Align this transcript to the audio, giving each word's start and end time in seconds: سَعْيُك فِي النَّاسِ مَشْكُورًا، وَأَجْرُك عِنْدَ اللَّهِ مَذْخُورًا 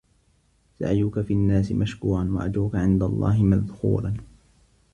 سَعْيُك 0.79 1.19
فِي 1.21 1.33
النَّاسِ 1.33 1.71
مَشْكُورًا، 1.71 2.29
وَأَجْرُك 2.33 2.75
عِنْدَ 2.75 3.03
اللَّهِ 3.03 3.43
مَذْخُورًا 3.43 4.13